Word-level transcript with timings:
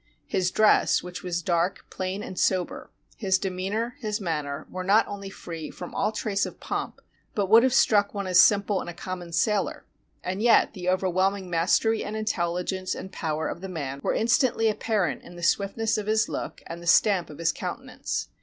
His 0.25 0.49
dress,— 0.49 1.03
which 1.03 1.21
was 1.21 1.43
dark, 1.43 1.85
plain, 1.91 2.23
and 2.23 2.39
sober,— 2.39 2.89
his 3.17 3.37
demeanor, 3.37 3.97
his 3.99 4.19
manner, 4.19 4.65
were 4.71 4.83
not 4.83 5.07
only 5.07 5.29
free 5.29 5.69
from 5.69 5.93
all 5.93 6.11
trace 6.11 6.43
of 6.43 6.59
pomp, 6.59 7.01
but 7.35 7.51
would 7.51 7.61
have 7.61 7.71
struck 7.71 8.11
one 8.11 8.25
as 8.25 8.41
simple 8.41 8.81
in 8.81 8.87
a 8.87 8.95
common 8.95 9.31
sailor. 9.31 9.85
And 10.23 10.41
yet 10.41 10.73
the 10.73 10.89
over 10.89 11.07
whelming 11.07 11.51
mastery 11.51 12.03
and 12.03 12.15
intelUgence 12.15 12.95
and 12.95 13.11
power 13.11 13.47
of 13.47 13.61
the 13.61 13.69
man 13.69 13.99
were 14.01 14.15
instantly 14.15 14.69
apparent 14.69 15.21
in 15.21 15.35
the 15.35 15.43
swiftness 15.43 15.99
of 15.99 16.07
his 16.07 16.27
look 16.27 16.63
and 16.65 16.81
the 16.81 16.87
stamp 16.87 17.29
of 17.29 17.37
his 17.37 17.51
countenance. 17.51 18.29